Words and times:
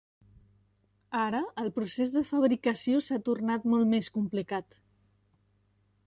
Ara, 1.23 1.41
el 1.63 1.67
procés 1.75 2.15
de 2.15 2.23
fabricació 2.29 3.01
s'ha 3.07 3.19
tornat 3.27 3.67
molt 3.73 3.91
més 3.91 4.09
complicat. 4.17 4.79